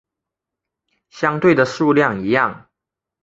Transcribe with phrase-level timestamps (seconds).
[1.11, 2.67] 相对的数量一样。